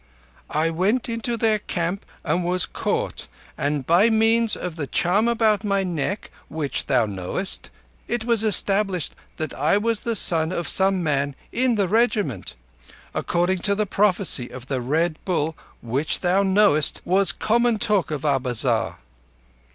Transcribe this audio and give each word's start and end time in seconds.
"_I 0.49 0.71
went 0.73 1.07
into 1.09 1.37
their 1.37 1.59
camp 1.59 2.07
and 2.23 2.43
was 2.43 2.65
caught, 2.65 3.27
and 3.55 3.85
by 3.85 4.09
means 4.09 4.55
of 4.55 4.75
the 4.75 4.87
charm 4.87 5.27
about 5.27 5.63
my 5.63 5.83
neck, 5.83 6.31
which 6.49 6.87
thou 6.87 7.05
knowest, 7.05 7.69
it 8.07 8.25
was 8.25 8.43
established 8.43 9.13
that 9.35 9.53
I 9.53 9.77
was 9.77 9.99
the 9.99 10.15
son 10.15 10.51
of 10.51 10.67
some 10.67 11.03
man 11.03 11.35
in 11.51 11.75
the 11.75 11.87
regiment: 11.87 12.55
according 13.13 13.59
to 13.59 13.75
the 13.75 13.85
prophecy 13.85 14.49
of 14.49 14.65
the 14.65 14.81
Red 14.81 15.19
Bull, 15.23 15.55
which 15.83 16.21
thou 16.21 16.41
knowest 16.41 17.01
was 17.05 17.31
common 17.31 17.77
talk 17.77 18.09
of 18.09 18.25
our 18.25 18.39
bazar. 18.39 18.97